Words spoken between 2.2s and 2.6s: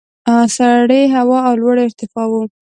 وو.